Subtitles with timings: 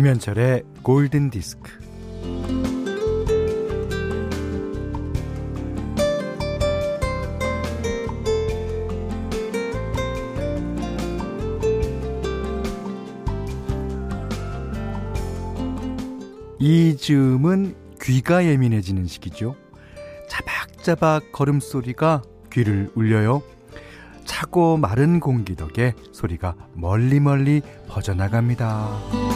[0.00, 1.70] 김현철의 골든 디스크.
[16.58, 19.54] 이 즈음은 귀가 예민해지는 시기죠.
[20.30, 23.42] 자박자박 걸음소리가 귀를 울려요.
[24.24, 29.29] 차고 마른 공기 덕에 소리가 멀리 멀리 퍼져나갑니다.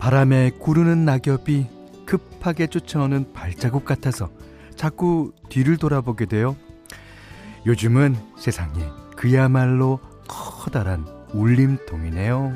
[0.00, 1.66] 바람에 구르는 낙엽이
[2.06, 4.30] 급하게 쫓아오는 발자국 같아서
[4.74, 6.56] 자꾸 뒤를 돌아보게 돼요.
[7.66, 8.82] 요즘은 세상에
[9.14, 12.52] 그야말로 커다란 울림통이네요.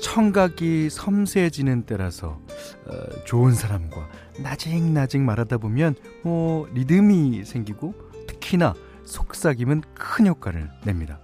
[0.00, 2.38] 청각이 섬세해지는 때라서
[2.86, 7.94] 어, 좋은 사람과 나직나직 말하다 보면 뭐 리듬이 생기고
[8.26, 11.18] 특히나 속삭임은 큰 효과를 냅니다.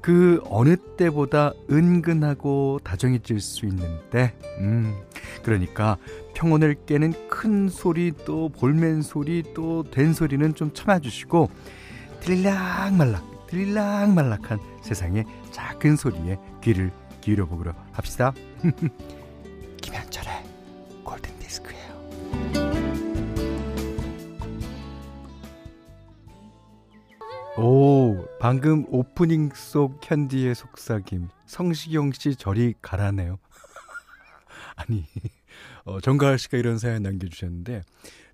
[0.00, 4.94] 그 어느 때보다 은근하고 다정해질 수 있는 때, 음,
[5.42, 5.98] 그러니까
[6.34, 11.50] 평온을 깨는 큰 소리 또 볼멘 소리 또 된 소리는 좀 참아주시고
[12.20, 18.32] 들락말락 들락말락한 세상의 작은 소리에 귀를 기울여 보기로 합시다.
[19.82, 20.49] 김현철의
[27.56, 31.28] 오, 방금 오프닝 속 현디의 속삭임.
[31.46, 33.38] 성시경 씨 저리 가라네요.
[34.76, 35.04] 아니,
[35.84, 37.82] 어, 정가을 씨가 이런 사연 남겨주셨는데,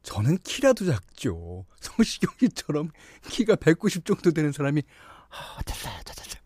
[0.03, 1.65] 저는 키라도 작죠.
[1.81, 2.91] 성시경 씨처럼
[3.29, 4.83] 키가 190 정도 되는 사람이,
[5.31, 6.43] 아, 됐어요, 됐어요.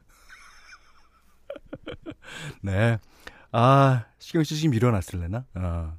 [2.63, 2.99] 네.
[3.53, 5.45] 아, 시경 씨 지금 일어났을래나?
[5.55, 5.97] 아.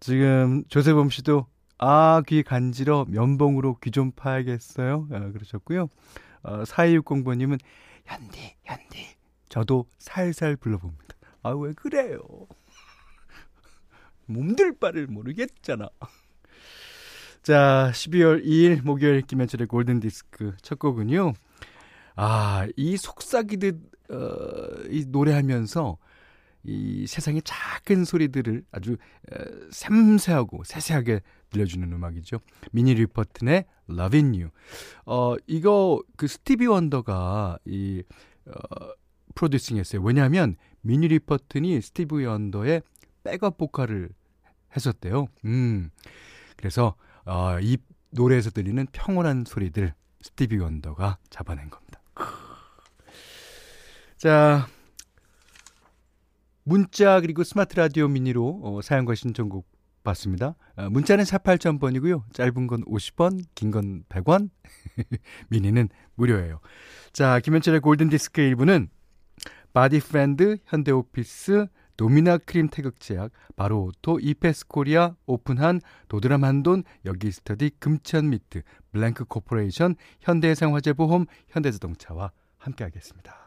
[0.00, 1.46] 지금 조세범 씨도
[1.78, 5.08] 아, 귀 간지러 면봉으로 귀 좀 파야겠어요.
[5.12, 5.88] 아, 그러셨고요.
[6.42, 7.58] 어, 4260번님은
[8.04, 9.06] 현디, 현디.
[9.48, 11.04] 저도 살살 불러봅니다.
[11.42, 12.18] 아, 왜 그래요?
[14.26, 15.88] 몸들 바를 모르겠잖아.
[17.42, 21.32] 자, 12월 2일 목요일 김현철의 골든 디스크 첫 곡은요.
[22.16, 23.76] 아, 이 속삭이듯,
[24.10, 25.96] 어, 이 노래하면서
[26.66, 28.96] 이 세상의 작은 소리들을 아주
[29.32, 29.36] 어,
[29.70, 32.40] 섬세하고 세세하게 들려주는 음악이죠.
[32.72, 34.50] 미니 리퍼튼의 Loving You.
[35.06, 38.02] 어, 이거 그 스티비 원더가 이,
[38.46, 38.52] 어,
[39.34, 40.02] 프로듀싱 했어요.
[40.02, 42.82] 왜냐하면 미니 리퍼튼이 스티비 원더의
[43.22, 44.10] 백업 보컬을
[44.74, 45.28] 했었대요.
[45.44, 45.90] 음.
[46.56, 47.76] 그래서, 어, 이
[48.10, 52.00] 노래에서 들리는 평온한 소리들 스티비 원더가 잡아낸 겁니다.
[54.16, 54.66] 자,
[56.76, 59.68] 문자 그리고 스마트 라디오 미니로 어, 사연과 신청곡
[60.02, 60.56] 받습니다.
[60.74, 62.24] 어, 문자는 48,000번이고요.
[62.32, 64.50] 짧은 건 50원, 긴 건 100원,
[65.48, 66.58] 미니는 무료예요.
[67.12, 68.88] 자, 김현철의 골든 디스크 1부는
[69.72, 71.66] 바디 프렌드, 현대 오피스,
[71.96, 82.32] 도미나 크림 태극제약, 바로오토, 이페스 코리아, 오픈한 도드람 한돈, 여기스터디, 금천미트, 블랭크 코퍼레이션, 현대해상화재보험, 현대자동차와
[82.58, 83.45] 함께하겠습니다.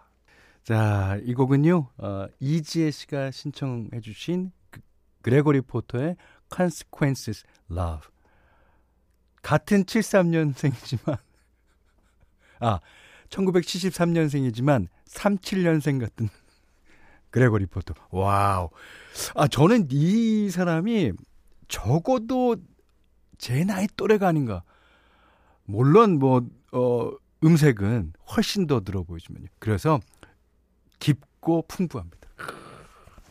[0.69, 4.81] 자, 이 곡은요, 어, 이지혜 씨가 신청해 주신 그,
[5.23, 6.15] 그레고리 포터의
[6.55, 8.07] Consequence of Love.
[9.41, 11.17] 같은 73년생이지만,
[12.61, 12.79] 아,
[13.29, 16.29] 1973년생이지만 37년생 같은
[17.31, 17.95] 그레고리 포터.
[18.11, 18.69] 와우.
[19.33, 21.13] 아, 저는 이 사람이
[21.67, 22.57] 적어도
[23.39, 24.61] 제 나이 또래가 아닌가.
[25.65, 27.09] 물론 뭐, 어,
[27.43, 29.47] 음색은 훨씬 더 들어 보이지만요.
[29.57, 29.99] 그래서
[30.99, 32.17] 깊고 풍부합니다.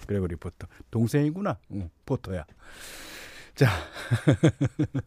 [0.06, 0.66] 그레고리 포터.
[0.90, 1.58] 동생이구나.
[1.72, 2.44] 응, 포터야.
[3.54, 3.68] 자.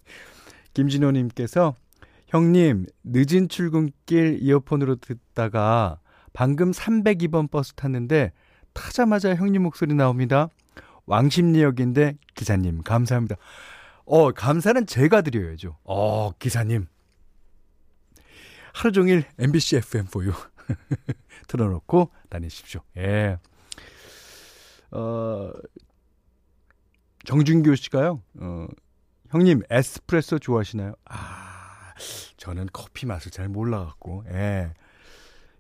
[0.74, 1.76] 김진호 님께서
[2.28, 6.00] 형님, 늦은 출근길 이어폰으로 듣다가
[6.34, 8.32] 방금 302번 버스 탔는데
[8.74, 10.48] 타자마자 형님 목소리 나옵니다.
[11.08, 13.36] 왕십리역인데 기사님 감사합니다.
[14.06, 15.78] 어, 감사는 제가 드려야죠.
[15.84, 16.88] 어, 기사님.
[18.74, 20.34] 하루 종일 MBC FM4U
[21.48, 22.82] 틀어놓고 다니십시오.
[22.98, 23.38] 예.
[24.92, 25.52] 어,
[27.26, 28.68] 정준규 씨가요, 어,
[29.30, 30.94] 형님, 에스프레소 좋아하시나요?
[31.06, 31.94] 아,
[32.38, 34.74] 저는 커피 맛을 잘 몰라갖고, 예.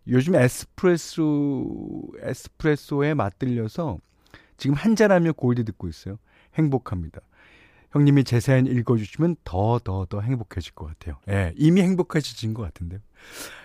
[0.07, 3.99] 요즘 에스프레소, 에스프레소에 맛들려서
[4.57, 6.17] 지금 한잔하며 골드 듣고 있어요.
[6.55, 7.21] 행복합니다.
[7.91, 11.17] 형님이 제 사연 읽어주시면 더, 더, 더 행복해질 것 같아요.
[11.29, 12.99] 예, 이미 행복해지신 것 같은데요.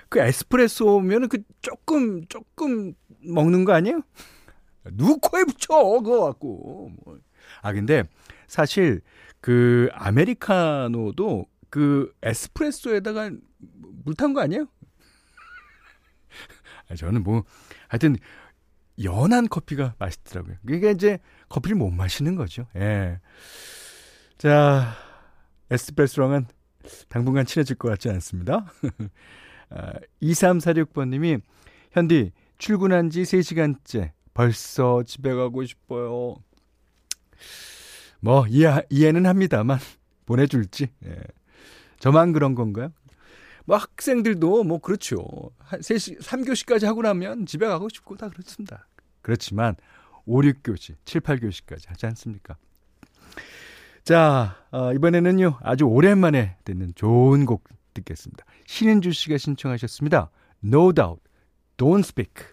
[0.09, 4.03] 그 에스프레소면은 그 조금, 조금 먹는 거 아니에요?
[4.93, 6.91] 누구 코에 붙여 그거 갖고.
[7.05, 7.19] 뭐.
[7.63, 8.05] 아 근데
[8.47, 9.01] 사실
[9.41, 13.31] 그 아메리카노도 그 에스프레소에다가
[14.05, 14.67] 물 탄 거 아니에요?
[16.97, 17.43] 저는 뭐
[17.89, 18.17] 하여튼
[19.03, 20.57] 연한 커피가 맛있더라고요.
[20.67, 21.19] 그게 이제
[21.49, 22.67] 커피를 못 마시는 거죠.
[22.77, 23.21] 예.
[24.39, 24.95] 자,
[25.71, 26.47] 에스프레소랑은
[27.09, 28.73] 당분간 친해질 것 같지 않습니다.
[29.71, 29.93] 아,
[30.23, 31.41] 2346번님이
[31.93, 36.37] 현디 출근한 지 3시간째 벌써 집에 가고 싶어요.
[38.21, 39.79] 뭐 이해 이해는 합니다만
[40.27, 41.17] 보내줄지 예.
[41.99, 42.93] 저만 그런 건가요?
[43.65, 45.51] 뭐 학생들도 뭐 그렇죠.
[45.59, 48.87] 한 3시 3교시까지 하고 나면 집에 가고 싶고 다 그렇습니다.
[49.23, 49.75] 그렇지만
[50.25, 52.57] 5, 6교시, 7, 8교시까지 하지 않습니까?
[54.05, 55.59] 자, 어, 이번에는요.
[55.63, 57.65] 아주 오랜만에 듣는 좋은 곡
[57.97, 58.45] 듣겠습니다.
[58.67, 60.31] 신은주 씨가 신청하셨습니다.
[60.65, 61.23] No doubt.
[61.77, 62.47] Don't speak.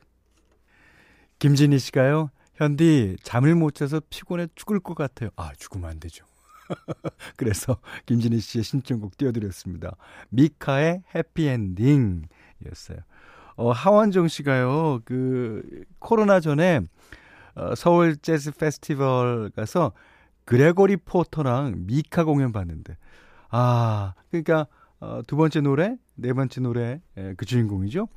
[1.40, 2.30] 김진희 씨가요.
[2.56, 5.30] 현디 잠을 못 자서 피곤해 죽을 것 같아요.
[5.36, 6.26] 아, 죽으면 안 되죠.
[7.36, 9.96] 그래서 김진희 씨의 신청곡 띄워드렸습니다.
[10.30, 13.00] 미카의 해피엔딩이었어요.
[13.56, 16.82] 어, 하원정 씨가요, 그, 코로나 전에,
[17.56, 19.92] 어, 서울 재즈 페스티벌 가서
[20.46, 22.98] 그레고리 포터랑 미카 공연 봤는데,
[23.50, 24.68] 아, 그러니까,
[25.04, 28.08] 어, 두 번째 노래, 네 번째 노래, 예, 그 주인공이죠.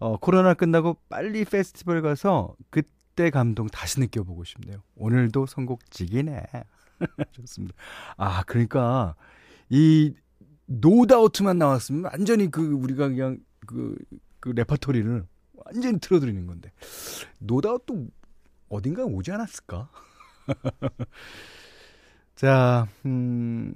[0.00, 4.82] 어, 코로나 끝나고 빨리 페스티벌 가서 그때 감동 다시 느껴보고 싶네요.
[4.96, 6.42] 오늘도 선곡직이네.
[7.32, 7.74] 좋습니다.
[8.18, 9.14] 아, 그러니까
[9.70, 10.14] 이
[10.66, 13.96] 노다우트만 나왔으면 완전히 그 우리가 그냥 그,
[14.40, 15.24] 그 레퍼토리를
[15.54, 16.70] 완전히 틀어드리는 건데
[17.38, 18.08] 노다우트
[18.68, 19.88] 어딘가 오지 않았을까?
[22.36, 23.72] 자, 음,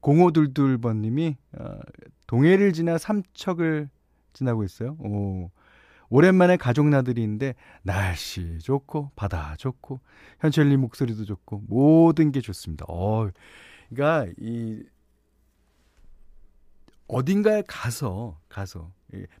[0.00, 1.78] 0522번님이 어,
[2.26, 3.88] 동해를 지나 삼척을
[4.32, 4.96] 지나고 있어요.
[5.00, 5.50] 오,
[6.08, 10.00] 오랜만에 가족 나들이인데 날씨 좋고 바다 좋고
[10.40, 12.84] 현철님 목소리도 좋고 모든 게 좋습니다.
[12.88, 13.30] 어,
[13.88, 14.82] 그러니까 이
[17.06, 18.92] 어딘가에 가서 가서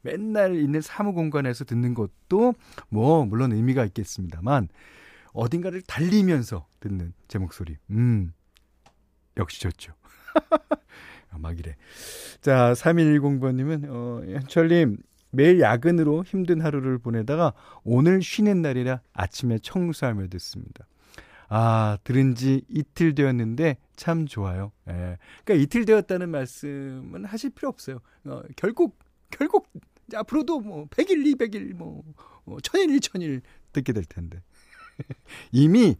[0.02, 2.54] 맨날 있는 사무 공간에서 듣는 것도
[2.88, 4.68] 뭐 물론 의미가 있겠습니다만
[5.32, 8.32] 어딘가를 달리면서 듣는 제 목소리, 음
[9.36, 9.92] 역시 좋죠.
[11.38, 11.76] 막 이래.
[12.40, 14.98] 자, 3110번님은, 어, 현철님,
[15.30, 17.52] 매일 야근으로 힘든 하루를 보내다가
[17.84, 20.86] 오늘 쉬는 날이라 아침에 청소하며 듣습니다.
[21.48, 24.72] 아, 들은 지 이틀 되었는데 참 좋아요.
[24.88, 25.18] 예.
[25.44, 28.00] 그러니까 이틀 되었다는 말씀은 하실 필요 없어요.
[28.24, 28.98] 어, 결국,
[29.30, 29.68] 결국,
[30.14, 32.02] 앞으로도 뭐, 100일, 200일, 뭐,
[32.44, 33.42] 뭐 1000일, 2000일
[33.72, 34.42] 듣게 될 텐데.
[35.52, 35.96] 이미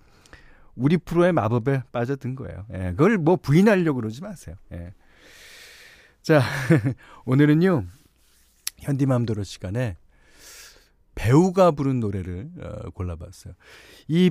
[0.74, 2.66] 우리 프로의 마법에 빠져든 거예요.
[2.72, 2.90] 예.
[2.90, 4.56] 그걸 뭐 부인하려고 그러지 마세요.
[4.72, 4.92] 예.
[6.22, 6.42] 자,
[7.24, 7.84] 오늘은요,
[8.78, 9.96] 현디맘대로 시간에
[11.14, 13.54] 배우가 부른 노래를 어, 골라봤어요.
[14.08, 14.30] 이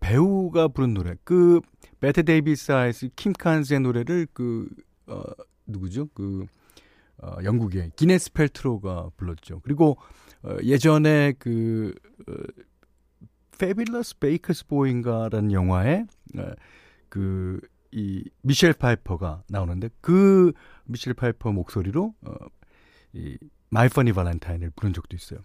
[0.00, 1.60] 배우가 부른 노래, 그
[2.00, 4.68] Bette Davis Eyes 킴 칸스의 노래를 그
[5.06, 5.22] 어,
[5.66, 6.08] 누구죠?
[6.14, 6.46] 그
[7.18, 9.60] 어, 영국의 기네스 펠트로가 불렀죠.
[9.60, 9.96] 그리고
[10.42, 11.94] 어, 예전에 그
[12.28, 12.32] 어,
[13.56, 16.04] Fabulous Baker's Boy인가라는 영화에
[16.38, 16.52] 어,
[17.08, 20.52] 그이 미셸 파이퍼가 나오는데 그
[20.84, 22.34] 미셸 파이퍼 목소리로 어,
[23.12, 23.38] 이
[23.70, 25.40] My Funny Valentine을 부른 적도 있어요.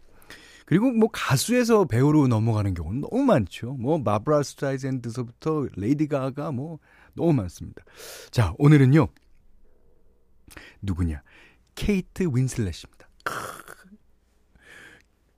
[0.65, 3.73] 그리고 뭐 가수에서 배우로 넘어가는 경우는 너무 많죠.
[3.73, 6.79] 뭐 바브라 스트라이샌드서부터 레이디 가가 뭐
[7.13, 7.83] 너무 많습니다.
[8.29, 9.07] 자, 오늘은요.
[10.81, 11.23] 누구냐?
[11.75, 13.09] 케이트 윈슬렛입니다.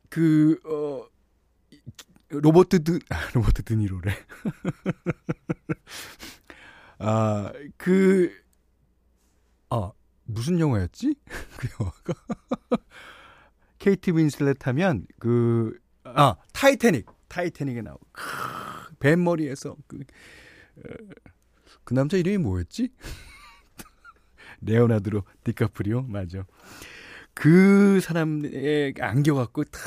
[0.10, 1.08] 그, 어,
[2.40, 4.14] 로버트 드, 아, 로버트 드니로래.
[7.00, 8.32] 아, 그,
[9.70, 9.92] 아,
[10.26, 11.16] 무슨 영화였지?
[11.58, 12.14] 그 영화가.
[13.80, 17.08] 케이티 윈슬렛 하면, 그, 아, 타이타닉.
[17.28, 18.06] 타이타닉에 나오고,
[19.00, 20.00] 뱀머리에서, 그,
[20.78, 20.82] 어,
[21.84, 22.90] 그 남자 이름이 뭐였지?
[24.62, 26.46] 레오나르도 디카프리오, 맞아.
[27.34, 29.82] 그 사람에 안겨갖고, 탁,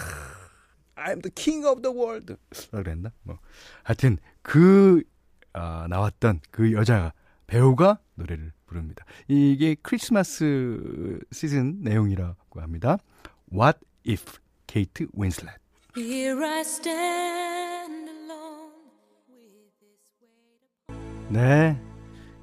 [0.96, 2.36] I'm the king of the world.
[2.70, 3.12] 그랬나?
[3.22, 3.38] 뭐.
[3.82, 5.02] 하여튼, 그,
[5.52, 7.12] 아, 나왔던 그 여자
[7.46, 9.04] 배우가 노래를 부릅니다.
[9.28, 12.98] 이게 크리스마스 시즌 내용이라고 합니다.
[13.52, 15.54] What if 케이트 윈슬렛.
[21.28, 21.80] 네.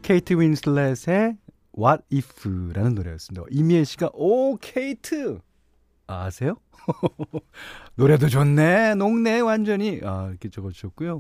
[0.01, 1.38] 케이트 윈슬렛의
[1.77, 3.45] What If라는 노래였습니다.
[3.50, 5.39] 이미애 씨가 오 케이트
[6.13, 6.55] 아, 아세요?
[7.96, 11.20] 노래도 좋네, 녹네, 완전히 아 이렇게 적어주셨고요.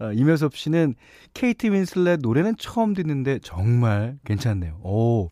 [0.00, 0.94] 어, 임효섭 씨는
[1.34, 4.80] 케이트 윈슬렛 노래는 처음 듣는데 정말 괜찮네요.
[4.82, 5.30] 오,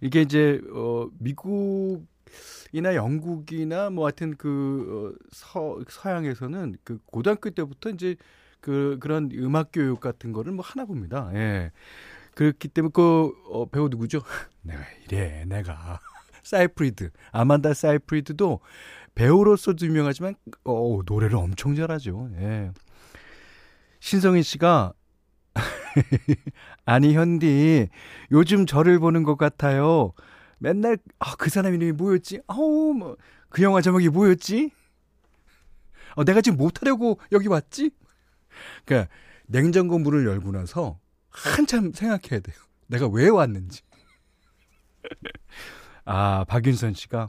[0.00, 2.06] 이게 이제 어, 미국
[2.72, 8.16] 미국이나 영국이나 뭐 하여튼 그 어, 서, 서양에서는 그 고등학교 때부터 이제
[8.60, 11.30] 그 그런 음악 교육 같은 거를 뭐 하나 봅니다.
[11.34, 11.72] 예.
[12.34, 14.22] 그렇기 때문에 그 어, 배우 누구죠?
[14.62, 16.00] 내가 이래 내가
[16.42, 18.60] 사이프리드 아만다 사이프리드도
[19.14, 22.30] 배우로서도 유명하지만 어, 노래를 엄청 잘하죠.
[22.40, 22.70] 예.
[24.00, 24.92] 신성희 씨가
[26.84, 27.88] 아니 현디
[28.30, 30.12] 요즘 저를 보는 것 같아요.
[30.58, 32.40] 맨날 아, 그 사람 이름이 뭐였지?
[32.46, 33.16] 아우 뭐
[33.48, 34.70] 그 영화 제목이 뭐였지?
[36.16, 37.90] 어, 내가 지금 못하려고 여기 왔지?
[38.84, 39.12] 그러니까
[39.46, 40.98] 냉장고 문을 열고 나서
[41.30, 42.56] 한참 생각해야 돼요.
[42.86, 43.82] 내가 왜 왔는지.
[46.10, 47.28] 아 박윤선 씨가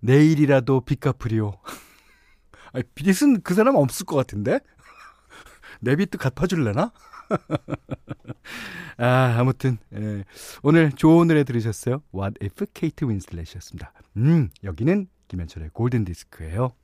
[0.00, 1.58] 내일이라도 빚 갚으리오.
[2.72, 4.60] 아니, 빚은 그 사람 없을 것 같은데?
[5.80, 6.92] 내 빚도 갚아줄래나?
[8.98, 10.24] 아, 아무튼, 예.
[10.62, 12.02] 오늘 좋은 노래 들으셨어요?
[12.14, 13.92] What if 케이트 윈슬렛이었습니다.
[14.18, 16.74] 음, 여기는 김현철의 골든 디스크예요.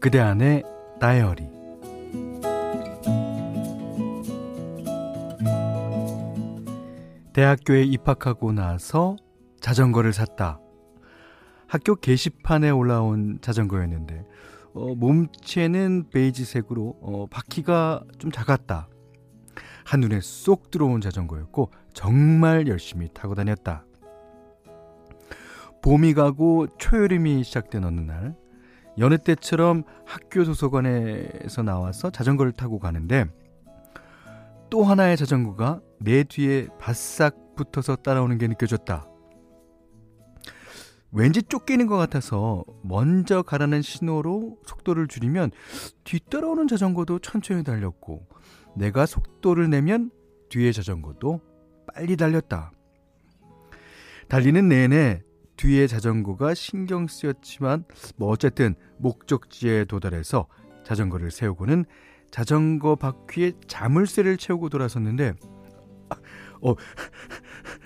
[0.00, 0.62] 그대 안의
[1.00, 1.48] 다이어리
[7.32, 9.16] 대학교에 입학하고 나서
[9.60, 10.60] 자전거를 샀다.
[11.66, 14.24] 학교 게시판에 올라온 자전거였는데
[14.74, 18.88] 어, 몸체는 베이지색으로 어, 바퀴가 좀 작았다.
[19.84, 23.84] 한눈에 쏙 들어온 자전거였고 정말 열심히 타고 다녔다.
[25.82, 28.36] 봄이 가고 초여름이 시작된 어느 날
[28.98, 33.26] 여느 때처럼 학교 도서관에서 나와서 자전거를 타고 가는데
[34.70, 39.08] 또 하나의 자전거가 내 뒤에 바싹 붙어서 따라오는 게 느껴졌다.
[41.10, 45.52] 왠지 쫓기는 것 같아서 먼저 가라는 신호로 속도를 줄이면
[46.04, 48.26] 뒤따라오는 자전거도 천천히 달렸고
[48.76, 50.10] 내가 속도를 내면
[50.50, 51.40] 뒤의 자전거도
[51.86, 52.72] 빨리 달렸다.
[54.28, 55.22] 달리는 내내
[55.58, 57.84] 뒤의 자전거가 신경 쓰였지만
[58.16, 60.46] 뭐 어쨌든 목적지에 도달해서
[60.84, 61.84] 자전거를 세우고는
[62.30, 65.34] 자전거 바퀴에 자물쇠를 채우고 돌아섰는데
[66.62, 66.74] 어,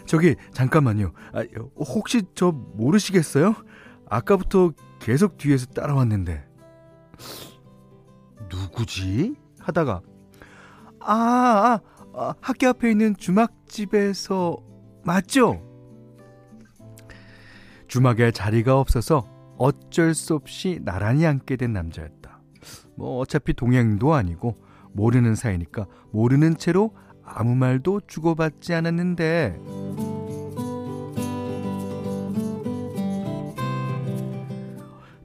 [0.07, 1.13] 저기, 잠깐만요.
[1.33, 1.45] 아,
[1.77, 3.55] 혹시 저 모르시겠어요?
[4.09, 6.47] 아까부터 계속 뒤에서 따라왔는데.
[8.51, 9.35] 누구지?
[9.59, 10.01] 하다가,
[11.01, 11.81] 아, 아,
[12.15, 14.57] 아 학교 앞에 있는 주막집에서,
[15.05, 15.72] 맞죠?
[17.93, 22.41] 주막에 자리가 없어서 어쩔 수 없이 나란히 앉게 된 남자였다.
[22.97, 24.57] 뭐, 어차피 동행도 아니고,
[24.95, 29.59] 모르는 사이니까 모르는 채로 아무 말도 주고받지 않았는데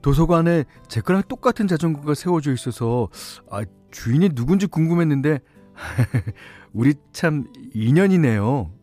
[0.02, 3.08] 도서관에 제 거랑 똑같은 자전거가 세워져 있어서
[3.50, 5.38] 아, 주인이 누군지 궁금했는데
[6.74, 8.77] 우리 참 인연이네요.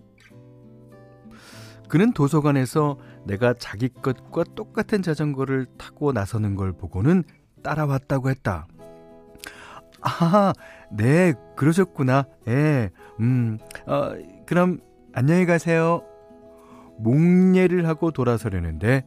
[1.96, 7.24] 그는 도서관에서 내가 자기 것과 똑같은 자전거를 타고 나서는 걸 보고는
[7.64, 8.68] 따라왔다고 했다.
[10.02, 10.52] 아,
[10.92, 12.26] 네, 그러셨구나.
[12.50, 12.90] 예,
[13.22, 14.12] 음, 어,
[14.46, 14.82] 그럼
[15.14, 16.04] 안녕히 가세요.
[16.98, 19.06] 목례를 하고 돌아서려는데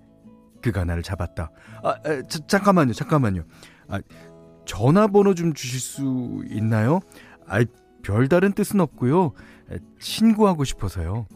[0.63, 1.51] 그가 나를 잡았다.
[1.83, 3.43] 아, 아 자, 잠깐만요, 잠깐만요.
[3.89, 4.01] 아,
[4.65, 7.01] 전화번호 좀 주실 수 있나요?
[7.47, 7.63] 아,
[8.03, 9.33] 별다른 뜻은 없고요.
[9.99, 11.27] 친구하고 싶어서요.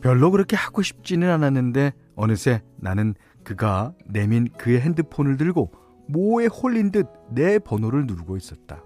[0.00, 3.14] 별로 그렇게 하고 싶지는 않았는데 어느새 나는
[3.44, 5.72] 그가 내민 그의 핸드폰을 들고
[6.08, 8.82] 모에 홀린 듯 내 번호를 누르고 있었다.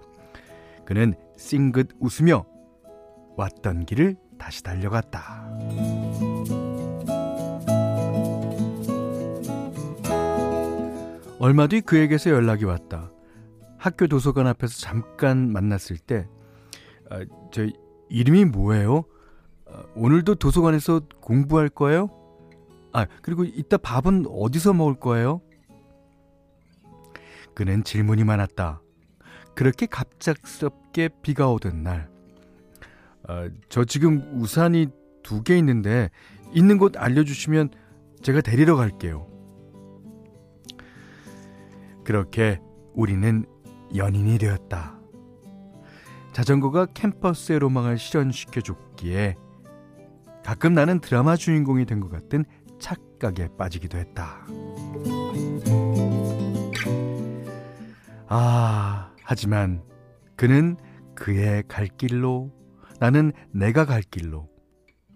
[0.85, 2.45] 그는 싱긋 웃으며
[3.37, 5.49] 왔던 길을 다시 달려갔다.
[11.39, 13.11] 얼마 뒤 그에게서 연락이 왔다.
[13.77, 16.27] 학교 도서관 앞에서 잠깐 만났을 때,
[17.09, 17.67] 아, 저
[18.09, 19.03] 이름이 뭐예요?
[19.73, 22.09] 아, 오늘도 도서관에서 공부할 거예요?
[22.93, 25.41] 아, 그리고 이따 밥은 어디서 먹을 거예요?
[27.55, 28.81] 그는 질문이 많았다.
[29.55, 32.09] 그렇게 갑작스럽게 비가 오던 날,
[33.27, 34.87] 어, 저 지금 우산이
[35.23, 36.09] 두 개 있는데
[36.53, 37.69] 있는 곳 알려주시면
[38.21, 39.27] 제가 데리러 갈게요.
[42.03, 42.59] 그렇게
[42.93, 43.45] 우리는
[43.95, 44.99] 연인이 되었다.
[46.33, 49.35] 자전거가 캠퍼스의 로망을 실현시켜줬기에
[50.43, 52.43] 가끔 나는 드라마 주인공이 된 것 같은
[52.79, 54.45] 착각에 빠지기도 했다.
[58.27, 59.83] 아, 하지만
[60.35, 60.75] 그는
[61.15, 62.51] 그의 갈 길로,
[62.99, 64.49] 나는 내가 갈 길로.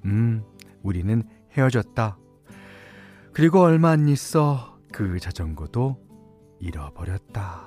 [0.05, 0.43] 음,
[0.83, 1.23] 우리는
[1.57, 2.17] 헤어졌다.
[3.33, 5.97] 그리고 얼마 안 있어 그 자전거도
[6.59, 7.66] 잃어버렸다.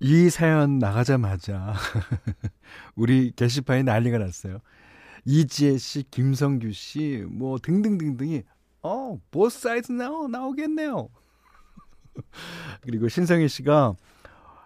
[0.00, 1.74] 이 사연 나가자마자
[2.94, 4.60] 우리 게시판에 난리가 났어요.
[5.24, 8.42] 이지혜 씨, 김성규 씨, 뭐 등등등등이
[8.82, 11.08] 어, 보스 사이즈 나오 나오겠네요.
[12.82, 13.94] 그리고 신성희 씨가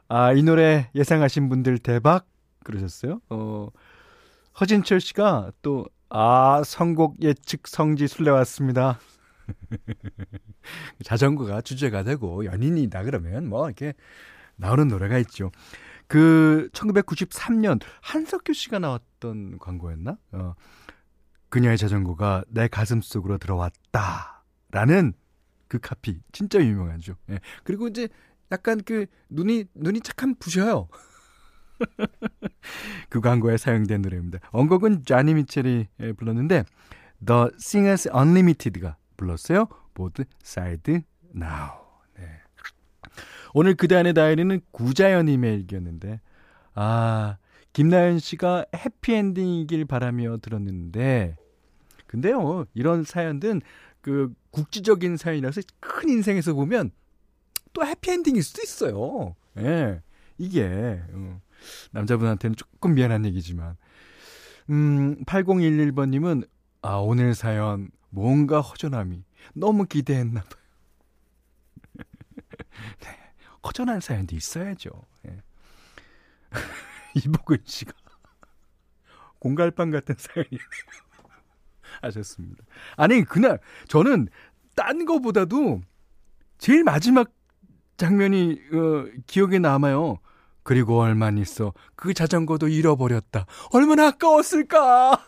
[0.08, 2.26] 아, 이 노래 예상하신 분들 대박
[2.64, 3.20] 그러셨어요.
[3.30, 3.68] 어,
[4.60, 8.98] 허진철 씨가 또 아, 선곡 예측 성지 술래 왔습니다.
[11.04, 13.94] 자전거가 주제가 되고 연인이다 그러면 뭐 이렇게
[14.62, 15.50] 나오는 노래가 있죠.
[16.06, 20.16] 그 1993년 한석규 씨가 나왔던 광고였나?
[20.32, 20.54] 어.
[21.48, 25.12] 그녀의 자전거가 내 가슴 속으로 들어왔다라는
[25.68, 27.16] 그 카피 진짜 유명하죠.
[27.30, 27.40] 예.
[27.64, 28.08] 그리고 이제
[28.52, 30.88] 약간 그 눈이 눈이 착한 부셔요.
[33.10, 34.38] 그 광고에 사용된 노래입니다.
[34.52, 36.64] 원곡은 조니 미첼이 불렀는데
[37.26, 39.66] The Singers Unlimited가 불렀어요.
[39.94, 41.02] Both Sides
[41.34, 41.81] Now.
[43.52, 43.60] 네.
[43.60, 46.20] 오늘 그대 안의 다이어리는 구자연님의 일기였는데
[46.74, 47.36] 아
[47.72, 51.36] 김나연 씨가 해피엔딩이길 바라며 들었는데
[52.06, 53.62] 근데요 이런 사연은
[54.00, 56.90] 그 국지적인 사연이라서 큰 인생에서 보면
[57.72, 59.34] 또 해피엔딩일 수도 있어요.
[59.58, 60.02] 예.
[60.38, 61.40] 이게 어,
[61.92, 63.76] 남자분한테는 조금 미안한 얘기지만
[64.70, 66.46] 음 8011번님은
[66.82, 69.22] 아 오늘 사연 뭔가 허전함이
[69.54, 70.62] 너무 기대했나 봐요.
[73.00, 73.08] 네,
[73.64, 74.90] 허전한 사연도 있어야죠.
[75.28, 75.42] 예.
[77.24, 77.92] 이복은 씨가
[79.38, 80.60] 공갈빵 같은 사연이네요.
[82.02, 82.64] 하셨습니다.
[82.96, 84.28] 아니 그날 저는
[84.74, 85.82] 딴 거보다도
[86.58, 87.30] 제일 마지막
[87.96, 90.18] 장면이 어, 기억에 남아요.
[90.64, 93.46] 그리고 얼마 있어 그 자전거도 잃어버렸다.
[93.72, 95.26] 얼마나 아까웠을까.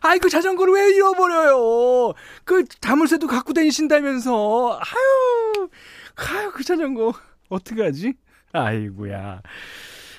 [0.00, 2.12] 아이 그 자전거를 왜 잃어버려요?
[2.44, 4.78] 그 자물쇠도 갖고 다니신다면서.
[4.78, 5.68] 아유,
[6.16, 7.14] 아유 그 자전거
[7.54, 8.14] 어떡하지?
[8.52, 9.42] 아이구야.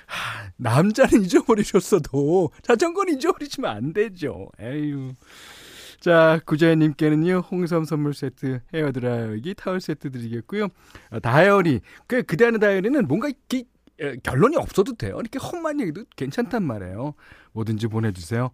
[0.07, 4.49] 하, 남자는 잊어버리셨어도 자전거는 잊어버리시면 안 되죠.
[4.59, 5.13] 에휴.
[5.99, 10.67] 자, 구자연님께는요, 홍삼 선물 세트, 헤어 드라이기, 타월 세트 드리겠고요.
[11.09, 11.81] 아, 다이어리.
[12.05, 13.63] 그, 그대안의 다이어리는 뭔가 이렇게
[14.21, 15.17] 결론이 없어도 돼요.
[15.19, 17.15] 이렇게 험한 얘기도 괜찮단 말이에요.
[17.53, 18.51] 뭐든지 보내주세요.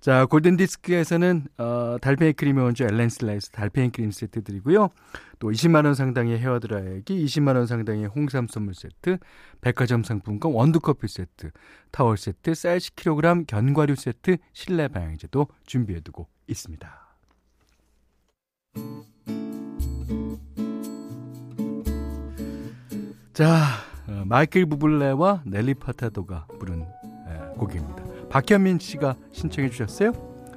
[0.00, 4.90] 자, 골든디스크에서는, 어, 달팽이 크림의 원조 엘렌슬라에서 달팽이 크림 세트 드리고요.
[5.38, 9.18] 또 20만원 상당의 헤어 드라이기, 20만원 상당의 홍삼 선물 세트,
[9.60, 11.50] 백화점 상품권 원두커피 세트,
[11.90, 17.08] 타월 세트, 쌀 10kg 견과류 세트, 실내 방향제도 준비해두고 있습니다.
[23.32, 23.64] 자,
[24.08, 27.97] 어, 마이클 부블레와 넬리 파타도가 부른 에, 곡입니다.
[28.30, 30.12] 박현민 씨가 신청해 주셨어요.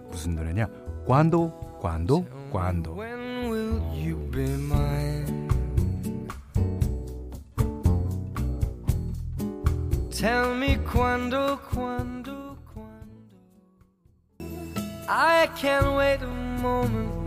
[0.10, 0.68] 무슨 노래냐?
[1.08, 2.98] 관도, 관도, 관도.
[10.12, 13.08] Tell me quando, quando, quando.
[15.08, 16.30] I can't wait a
[16.62, 17.22] moment.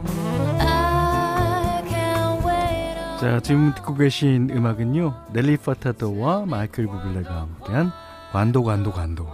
[3.20, 5.14] 자, 지금 듣고 계신 음악은요.
[5.32, 7.90] 넬리 파타도와 마이클 부블레가 함께한
[8.34, 9.28] 관도 관도 관도.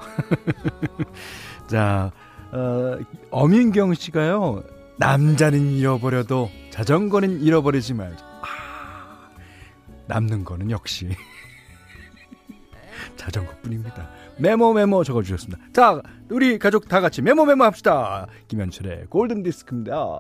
[1.67, 2.13] 자,
[2.53, 2.99] 어,
[3.31, 4.63] 어민경 씨가요.
[4.99, 8.23] 남자는 잃어버려도 자전거는 잃어버리지 말자.
[8.23, 9.31] 아,
[10.07, 11.09] 남는 거는 역시
[13.17, 14.11] 자전거뿐입니다.
[14.37, 15.59] 메모 메모 적어주셨습니다.
[15.73, 18.27] 자, 우리 가족 다 같이 메모 메모 합시다.
[18.49, 20.19] 김현철의 골든 디스크입니다.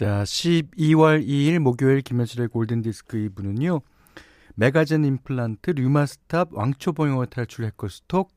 [0.00, 3.82] 자, 12월 2일 목요일 김현철의 골든 디스크 2부는요.
[4.54, 8.34] 메가젠 임플란트, 류마스탑, 왕초보영어 탈출 해커스톡,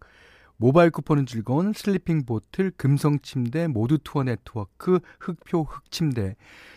[0.58, 6.36] 모바일 쿠폰은 즐거운 슬리핑 보틀, 금성 침대, 모두 투어 네트워크, 흑표 흑침대,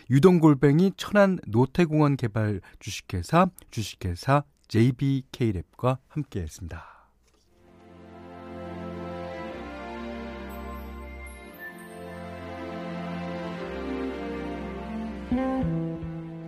[0.09, 6.96] 유동골뱅이 천안 노태공원 개발 주식회사, 주식회사 JBK랩과 함께 했습니다.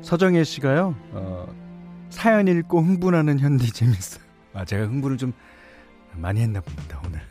[0.09, 1.47] 서정혜 씨가요, 어,
[2.09, 4.23] 사연 읽고 흥분하는 현디 재밌어요.
[4.55, 5.33] 아, 제가 흥분을 좀
[6.15, 7.21] 많이 했나 봅니다, 오늘.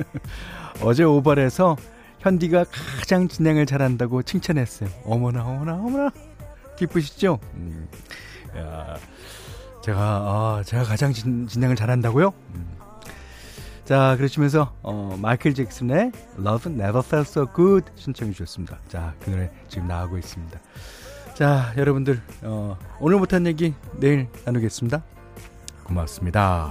[0.82, 1.76] 어제 오발에서
[2.20, 2.64] 현디가
[3.00, 4.88] 가장 진행을 잘한다고 칭찬했어요.
[5.04, 6.10] 어머나, 어머나, 어머나.
[6.78, 7.38] 기쁘시죠?
[7.52, 7.86] 음.
[8.56, 8.96] 야,
[9.84, 12.32] 제가, 아, 제가 가장 진, 진행을 잘한다고요?
[12.54, 12.66] 음.
[13.84, 18.78] 자, 그러시면서, 어, 마이클 잭슨의 Love Never Felt So Good 신청해 주셨습니다.
[18.88, 20.58] 자, 그 노래 지금 나오고 있습니다.
[21.40, 25.02] 자, 여러분들, 어, 오늘 못한 얘기 내일 나누겠습니다.
[25.84, 26.70] 고맙습니다.